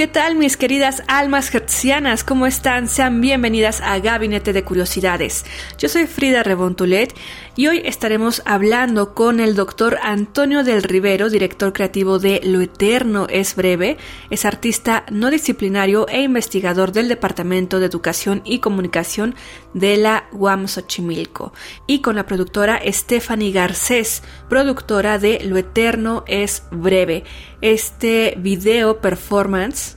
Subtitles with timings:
[0.00, 2.24] ¿Qué tal mis queridas almas hertzianas?
[2.24, 2.88] ¿Cómo están?
[2.88, 5.44] Sean bienvenidas a Gabinete de Curiosidades.
[5.76, 7.14] Yo soy Frida Rebontulet
[7.54, 13.26] y hoy estaremos hablando con el doctor Antonio del Rivero, director creativo de Lo Eterno
[13.28, 13.98] es Breve.
[14.30, 19.34] Es artista no disciplinario e investigador del Departamento de Educación y Comunicación
[19.74, 21.52] de la UAM Xochimilco.
[21.86, 27.24] Y con la productora Stephanie Garcés, productora de Lo Eterno es Breve.
[27.60, 29.89] Este video performance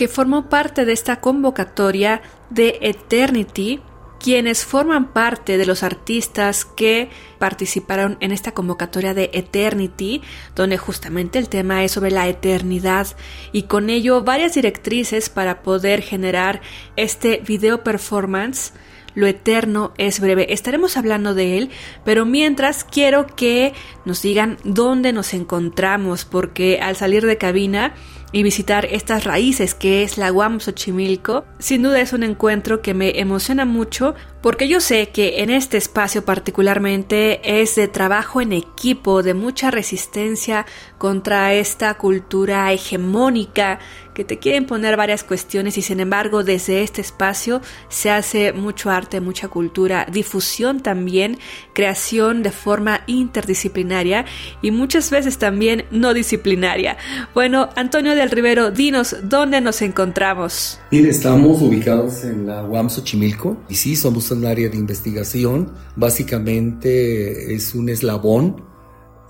[0.00, 3.82] que formó parte de esta convocatoria de Eternity,
[4.18, 10.22] quienes forman parte de los artistas que participaron en esta convocatoria de Eternity,
[10.56, 13.08] donde justamente el tema es sobre la eternidad
[13.52, 16.62] y con ello varias directrices para poder generar
[16.96, 18.72] este video performance.
[19.14, 20.54] Lo eterno es breve.
[20.54, 21.70] Estaremos hablando de él,
[22.06, 23.74] pero mientras quiero que
[24.06, 27.92] nos digan dónde nos encontramos, porque al salir de cabina
[28.32, 32.94] y visitar estas raíces que es la Guam Xochimilco, sin duda es un encuentro que
[32.94, 38.52] me emociona mucho porque yo sé que en este espacio particularmente es de trabajo en
[38.52, 40.64] equipo, de mucha resistencia
[40.96, 43.78] contra esta cultura hegemónica
[44.14, 48.90] que te quieren poner varias cuestiones y sin embargo desde este espacio se hace mucho
[48.90, 51.38] arte, mucha cultura, difusión también,
[51.74, 54.24] creación de forma interdisciplinaria
[54.62, 56.96] y muchas veces también no disciplinaria.
[57.34, 60.78] Bueno, Antonio del Rivero, dinos dónde nos encontramos.
[60.90, 65.72] Mire, estamos ubicados en la UAM Xochimilco y sí, somos un área de investigación.
[65.96, 68.70] Básicamente es un eslabón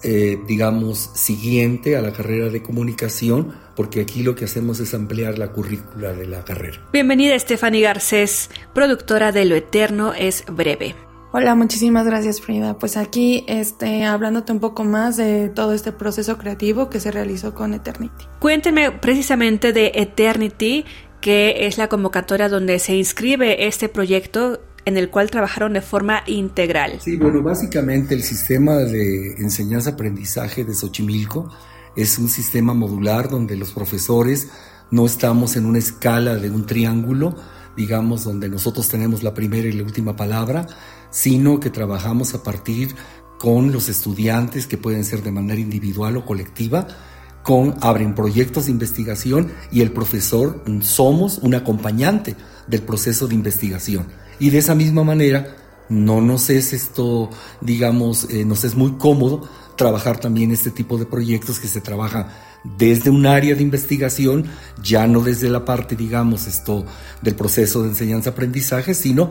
[0.03, 5.39] eh, digamos, siguiente a la carrera de comunicación, porque aquí lo que hacemos es ampliar
[5.39, 6.89] la currícula de la carrera.
[6.91, 10.95] Bienvenida Stephanie Garcés, productora de Lo Eterno es Breve.
[11.33, 12.77] Hola, muchísimas gracias Frida.
[12.77, 17.55] Pues aquí este, hablándote un poco más de todo este proceso creativo que se realizó
[17.55, 18.25] con Eternity.
[18.41, 20.85] Cuéntenme precisamente de Eternity,
[21.21, 26.25] que es la convocatoria donde se inscribe este proyecto en el cual trabajaron de forma
[26.27, 27.01] integral.
[27.01, 31.49] Sí, bueno, básicamente el sistema de enseñanza-aprendizaje de Xochimilco
[31.95, 34.49] es un sistema modular donde los profesores
[34.91, 37.37] no estamos en una escala de un triángulo,
[37.77, 40.67] digamos, donde nosotros tenemos la primera y la última palabra,
[41.11, 42.95] sino que trabajamos a partir
[43.39, 46.87] con los estudiantes, que pueden ser de manera individual o colectiva,
[47.43, 54.07] con abren proyectos de investigación y el profesor somos un acompañante del proceso de investigación.
[54.39, 55.57] Y de esa misma manera,
[55.89, 61.07] no nos es esto, digamos, eh, nos es muy cómodo trabajar también este tipo de
[61.07, 62.27] proyectos que se trabajan
[62.77, 64.45] desde un área de investigación,
[64.83, 66.85] ya no desde la parte, digamos, esto
[67.23, 69.31] del proceso de enseñanza-aprendizaje, sino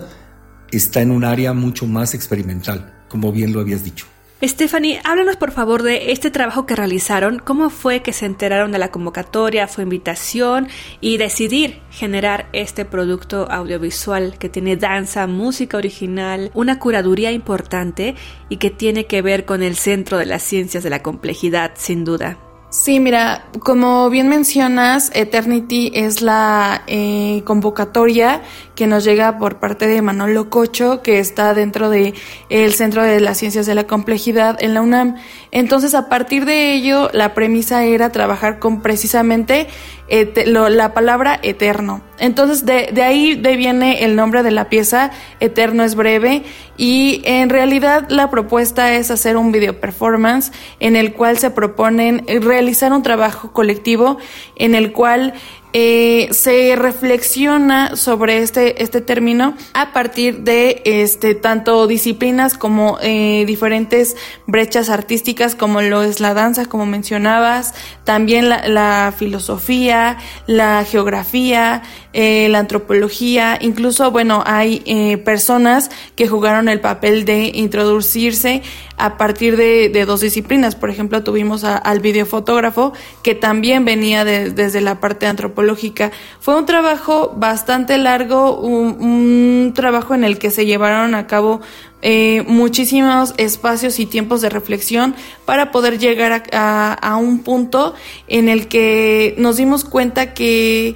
[0.72, 4.06] está en un área mucho más experimental, como bien lo habías dicho.
[4.42, 8.80] Stephanie, háblanos por favor de este trabajo que realizaron, cómo fue que se enteraron de
[8.80, 10.70] la convocatoria, fue invitación
[11.02, 18.16] y decidir generar este producto audiovisual que tiene danza, música original, una curaduría importante
[18.48, 22.06] y que tiene que ver con el centro de las ciencias de la complejidad, sin
[22.06, 22.38] duda.
[22.72, 28.44] Sí, mira, como bien mencionas, Eternity es la eh, convocatoria
[28.76, 32.14] que nos llega por parte de Manolo Cocho, que está dentro de
[32.50, 35.16] el Centro de las Ciencias de la Complejidad en la UNAM.
[35.50, 39.66] Entonces, a partir de ello, la premisa era trabajar con precisamente
[40.10, 42.02] la palabra eterno.
[42.20, 46.44] Entonces, de, de ahí de viene el nombre de la pieza, Eterno es breve,
[46.78, 52.26] y en realidad la propuesta es hacer un video performance en el cual se proponen
[52.42, 54.18] realizar un trabajo colectivo
[54.56, 55.34] en el cual
[55.72, 63.44] eh, se reflexiona sobre este, este término a partir de este, tanto disciplinas como eh,
[63.46, 64.16] diferentes
[64.48, 70.18] brechas artísticas como lo es la danza, como mencionabas, también la, filosofía,
[70.48, 71.84] la geografía,
[72.14, 78.64] eh, la antropología, incluso, bueno, hay personas que jugaron el papel de introducirse
[79.00, 80.76] a partir de, dos disciplinas.
[80.76, 82.94] Por ejemplo, tuvimos al videofotógrafo
[83.24, 86.12] que también venía desde la parte antropológica.
[86.40, 91.62] Fue un trabajo bastante largo, un, trabajo en el que se llevaron a cabo
[92.02, 95.16] eh, muchísimos espacios y tiempos de reflexión
[95.46, 97.94] para poder llegar a un punto
[98.28, 100.96] en el que nos dimos cuenta que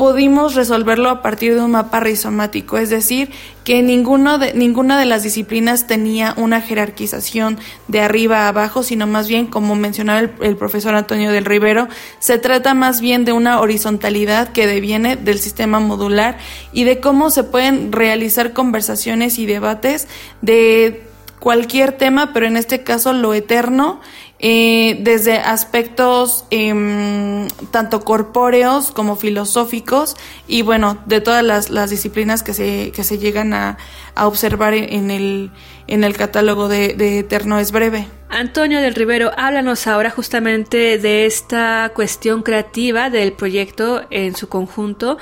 [0.00, 3.30] pudimos resolverlo a partir de un mapa rizomático, es decir,
[3.64, 9.06] que ninguno de, ninguna de las disciplinas tenía una jerarquización de arriba a abajo, sino
[9.06, 11.86] más bien, como mencionaba el, profesor Antonio del Rivero,
[12.18, 16.38] se trata más bien de una horizontalidad que deviene del sistema modular
[16.72, 20.08] y de cómo se pueden realizar conversaciones y debates
[20.40, 21.06] de
[21.40, 24.00] cualquier tema, pero en este caso lo eterno
[24.42, 30.16] eh, desde aspectos em, tanto corpóreos como filosóficos
[30.48, 33.76] y bueno, de todas las, disciplinas que se, que se llegan a,
[34.16, 35.50] observar en el,
[35.86, 38.06] en el catálogo de, de, Eterno es breve.
[38.30, 45.18] Antonio del Rivero, háblanos ahora justamente de esta cuestión creativa del proyecto en su conjunto,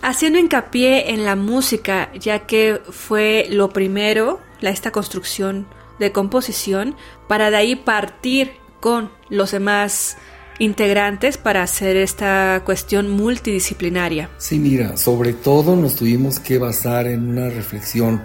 [0.00, 5.66] haciendo hincapié en la música, ya que fue lo primero, la, esta construcción
[5.98, 6.96] de composición
[7.26, 10.16] para de ahí partir con los demás
[10.58, 14.30] integrantes para hacer esta cuestión multidisciplinaria.
[14.38, 18.22] Sí, mira, sobre todo nos tuvimos que basar en una reflexión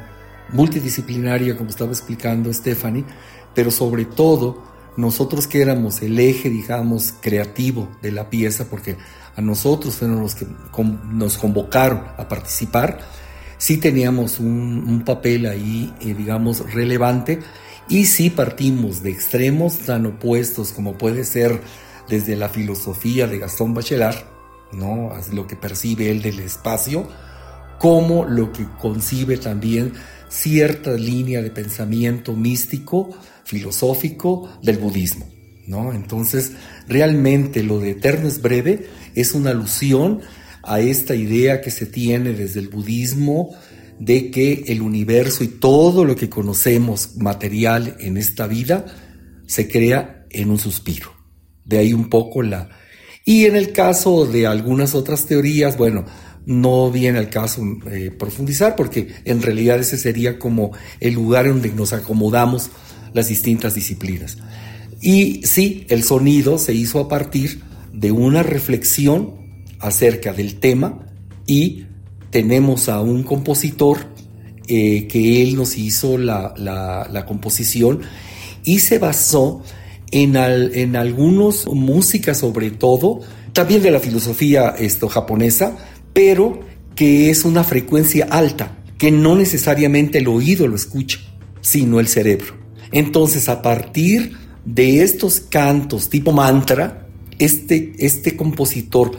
[0.51, 3.05] multidisciplinaria, como estaba explicando Stephanie,
[3.53, 4.63] pero sobre todo
[4.97, 8.97] nosotros que éramos el eje, digamos, creativo de la pieza, porque
[9.35, 10.45] a nosotros fueron los que
[11.11, 12.99] nos convocaron a participar,
[13.63, 17.39] sí teníamos un, papel ahí, eh, digamos, relevante
[17.88, 21.62] y si partimos de extremos tan opuestos como puede ser
[22.10, 24.18] desde la filosofía de Gastón Bachelard,
[24.74, 25.13] ¿no?
[25.31, 27.07] lo que percibe él del espacio,
[27.80, 29.94] como lo que concibe también
[30.27, 33.12] cierta línea de pensamiento místico,
[33.45, 35.30] filosófico del budismo.
[35.68, 35.94] ¿no?
[35.94, 36.51] Entonces,
[36.89, 40.19] realmente lo de eterno es breve es una alusión
[40.63, 43.51] a esta idea que se tiene desde el budismo
[44.00, 48.86] de que el universo y todo lo que conocemos material en esta vida
[49.45, 51.12] se crea en un suspiro.
[51.65, 52.69] De ahí un poco la...
[53.25, 56.06] Y en el caso de algunas otras teorías, bueno,
[56.45, 61.71] no viene al caso eh, profundizar porque en realidad ese sería como el lugar donde
[61.71, 62.69] nos acomodamos
[63.13, 64.38] las distintas disciplinas.
[65.01, 67.62] Y sí, el sonido se hizo a partir
[67.94, 69.42] de una reflexión
[69.83, 71.00] acerca del tema
[71.45, 71.85] y
[72.31, 74.07] tenemos a un compositor
[74.68, 78.01] eh, que él nos hizo la, composición
[78.63, 79.62] y se basó
[80.09, 83.19] en, en algunos música sobre todo,
[83.51, 85.77] también de la filosofía esto, japonesa,
[86.13, 86.62] pero
[86.95, 91.19] que es una frecuencia alta, que no necesariamente el oído lo escucha,
[91.62, 92.56] sino el cerebro.
[92.91, 97.07] Entonces, a partir de estos cantos tipo mantra,
[97.39, 99.12] este, este compositor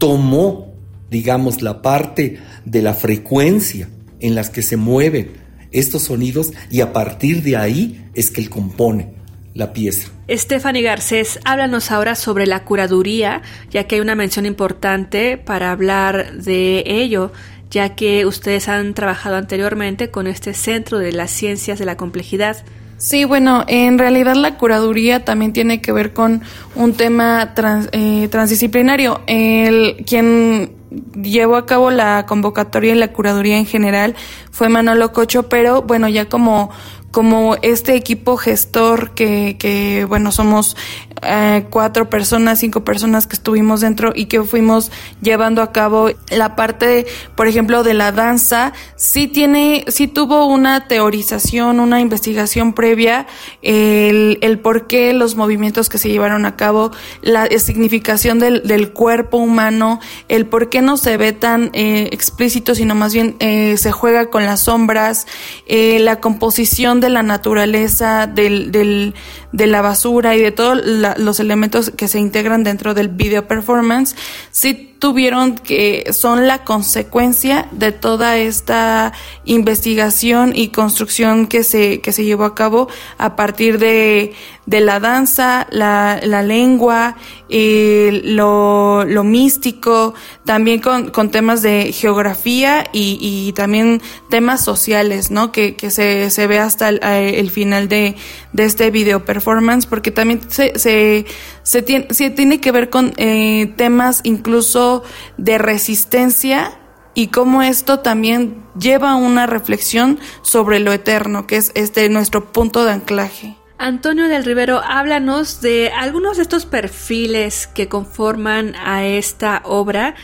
[0.00, 0.70] tomó
[1.10, 3.88] digamos, la parte de la frecuencia
[4.20, 5.32] en las que se mueven
[5.72, 9.14] estos sonidos y a partir de ahí es que él compone
[9.54, 10.08] la pieza.
[10.28, 16.34] Stephanie Garcés, háblanos ahora sobre la curaduría, ya que hay una mención importante para hablar
[16.34, 17.32] de ello,
[17.70, 22.64] ya que ustedes han trabajado anteriormente con este Centro de las Ciencias de la Complejidad.
[23.00, 26.42] Sí, bueno, en realidad la curaduría también tiene que ver con
[26.74, 27.54] un tema
[27.92, 29.22] eh, transdisciplinario.
[29.26, 30.72] El, quien
[31.14, 34.16] llevó a cabo la convocatoria y la curaduría en general
[34.50, 36.70] fue Manolo Cocho, pero bueno, ya como
[37.10, 40.76] como este equipo gestor que, que bueno, somos
[41.22, 46.56] eh, cuatro personas, cinco personas que estuvimos dentro y que fuimos llevando a cabo la
[46.56, 53.26] parte, por ejemplo, de la danza, sí tiene, sí tuvo una teorización, una investigación previa,
[53.62, 56.90] el, el por qué los movimientos que se llevaron a cabo,
[57.22, 62.74] la significación del, del cuerpo humano, el por qué no se ve tan eh, explícito,
[62.74, 65.26] sino más bien eh, se juega con las sombras,
[65.66, 69.14] eh, la composición de la naturaleza, del, del,
[69.52, 74.14] de la basura y de todos los elementos que se integran dentro del video performance,
[74.50, 79.12] sí tuvieron que son la consecuencia de toda esta
[79.46, 84.34] investigación y construcción que se, que se llevó a cabo a partir de,
[84.66, 87.16] de la danza, la, la lengua,
[87.50, 90.14] eh, lo, místico,
[90.44, 95.52] también con, con temas de geografía y, y, también temas sociales, ¿no?
[95.52, 98.16] Que, que se, se ve hasta el, eh, el final de,
[98.52, 101.26] de, este video performance, porque también se, se,
[101.62, 105.02] se, tiene, se tiene que ver con eh, temas incluso
[105.36, 106.78] de resistencia
[107.14, 112.52] y cómo esto también lleva a una reflexión sobre lo eterno, que es este nuestro
[112.52, 113.59] punto de anclaje.
[113.82, 120.14] Antonio del Rivero, háblanos de algunos de estos perfiles que conforman a esta obra,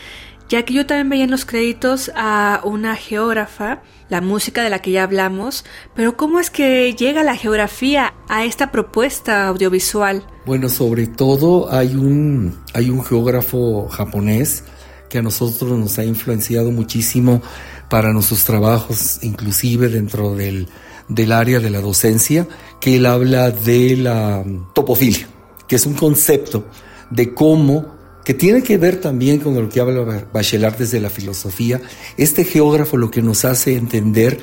[0.47, 4.77] ya que yo también veía en los créditos a una geógrafa, la música de la
[4.83, 10.23] que ya hablamos, pero ¿cómo es que llega la geografía a esta propuesta audiovisual?
[10.45, 14.65] Bueno, sobre todo hay un, hay un geógrafo japonés
[15.09, 17.41] que a nosotros nos ha influenciado muchísimo
[17.89, 20.67] para nuestros trabajos, inclusive dentro del
[21.07, 22.47] del área de la docencia,
[22.79, 25.27] que él habla de la topofilia,
[25.67, 26.65] que es un concepto
[27.09, 31.81] de cómo, que tiene que ver también con lo que habla Bachelard desde la filosofía.
[32.17, 34.39] Este geógrafo lo que nos hace entender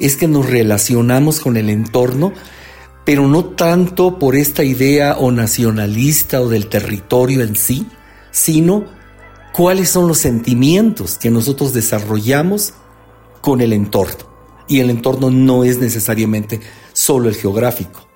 [0.00, 2.32] es que nos relacionamos con el entorno,
[3.04, 7.86] pero no tanto por esta idea o nacionalista o del territorio en sí,
[8.32, 8.84] sino
[9.52, 12.74] cuáles son los sentimientos que nosotros desarrollamos
[13.40, 14.27] con el entorno
[14.68, 16.60] y el entorno no es necesariamente
[16.92, 18.08] solo el geográfico.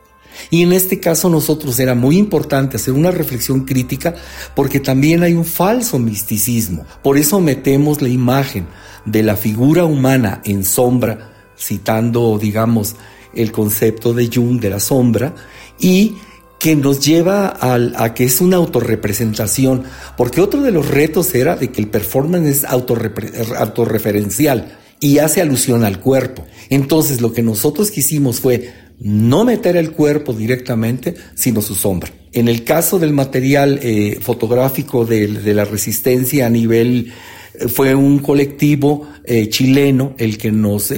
[0.51, 4.15] Y en este caso nosotros era muy importante hacer una reflexión crítica
[4.55, 6.87] porque también hay un falso misticismo.
[7.03, 8.67] Por eso metemos la imagen
[9.05, 12.97] de la figura humana en sombra, citando, digamos,
[13.35, 15.35] el concepto de Jung de la sombra,
[15.79, 16.17] y
[16.59, 19.83] que nos lleva a, que es una autorrepresentación,
[20.17, 25.83] porque otro de los retos era de que el performance es autorreferencial y hace alusión
[25.83, 26.47] al cuerpo.
[26.71, 32.13] Entonces lo que nosotros quisimos fue no meter el cuerpo directamente, sino su sombra.
[32.33, 37.13] En el caso del material eh, fotográfico de, la resistencia a nivel,
[37.55, 40.95] eh, fue un colectivo eh, chileno el que nos,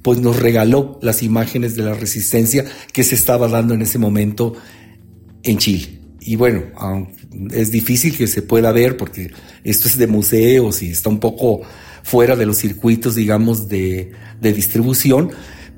[0.00, 4.54] pues nos regaló las imágenes de la resistencia que se estaba dando en ese momento
[5.42, 5.98] en Chile.
[6.22, 6.62] Y bueno,
[7.52, 9.30] es difícil que se pueda ver porque
[9.64, 11.60] esto es de museos y está un poco
[12.02, 15.30] fuera de los circuitos, digamos, de, distribución,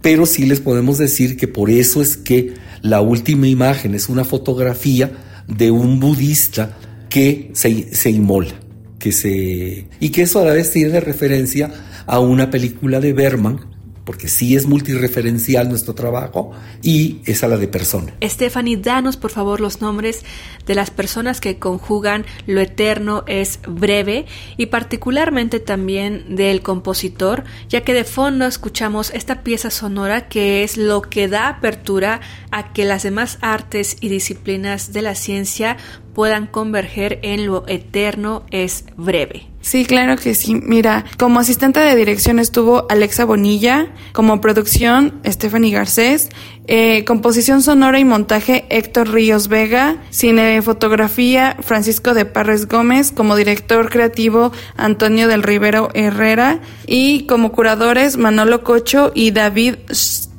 [0.03, 4.25] pero sí les podemos decir que por eso es que la última imagen es una
[4.25, 5.13] fotografía
[5.47, 6.77] de un budista
[7.09, 8.55] que se, se inmola,
[8.99, 11.71] que se, y que eso a la vez tiene referencia
[12.07, 13.70] a una película de Berman
[14.11, 16.51] porque sí es multireferencial nuestro trabajo
[16.83, 18.13] y es a la de persona.
[18.21, 20.25] Stephanie, danos por favor los nombres
[20.67, 24.27] de las personas que conjugan lo eterno es breve
[24.57, 30.77] y particularmente también del compositor, ya que de fondo escuchamos esta pieza sonora que es
[30.77, 35.77] lo que da apertura a que las demás artes y disciplinas de la ciencia
[36.15, 39.50] puedan converger en lo eterno es breve.
[39.63, 40.55] Sí, claro que sí.
[40.55, 46.31] Mira, como asistente de dirección estuvo Alexa Bonilla, como producción Stephanie Garcés,
[46.67, 53.91] eh, composición sonora y montaje Héctor Ríos Vega, cinefotografía Francisco de Parres Gómez, como director
[53.91, 59.75] creativo Antonio del Rivero Herrera y como curadores Manolo Cocho y David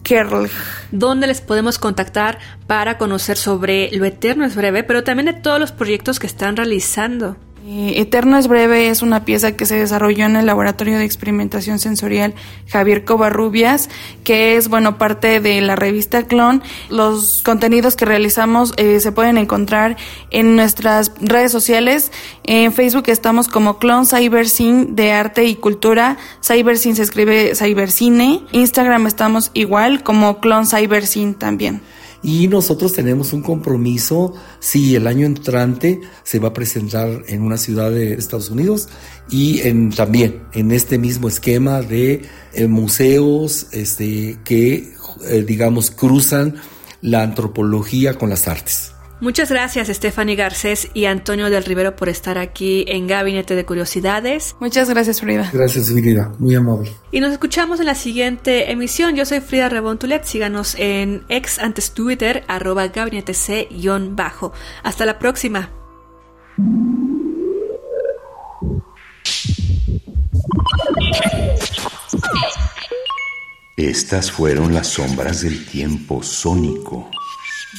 [0.01, 0.49] Kerl.
[0.91, 5.59] ¿Dónde les podemos contactar para conocer sobre Lo Eterno es Breve, pero también de todos
[5.59, 7.37] los proyectos que están realizando?
[7.63, 11.77] Eh, Eterno es breve es una pieza que se desarrolló en el Laboratorio de Experimentación
[11.77, 12.33] Sensorial
[12.67, 13.89] Javier Covarrubias,
[14.23, 16.63] que es, bueno, parte de la revista Clon.
[16.89, 19.95] Los contenidos que realizamos eh, se pueden encontrar
[20.31, 22.11] en nuestras redes sociales.
[22.43, 26.17] En Facebook estamos como Clon Cybercine de Arte y Cultura.
[26.43, 28.43] Cybercine se escribe Cybercine.
[28.53, 31.81] Instagram estamos igual como Clon Cybercine también.
[32.23, 37.57] Y nosotros tenemos un compromiso, si el año entrante se va a presentar en una
[37.57, 38.89] ciudad de Estados Unidos
[39.29, 42.21] y en, también en este mismo esquema de
[42.53, 44.93] eh, museos este, que,
[45.27, 46.55] eh, digamos, cruzan
[47.01, 48.93] la antropología con las artes.
[49.21, 54.55] Muchas gracias Stephanie Garcés y Antonio del Rivero por estar aquí en Gabinete de Curiosidades.
[54.59, 55.47] Muchas gracias Frida.
[55.53, 56.91] Gracias Frida, muy amable.
[57.11, 59.15] Y nos escuchamos en la siguiente emisión.
[59.15, 60.23] Yo soy Frida Rebontulet.
[60.23, 64.53] Síganos en ex antes Twitter, arroba gabinete C-bajo.
[64.81, 65.69] Hasta la próxima.
[73.77, 77.09] Estas fueron las sombras del tiempo sónico.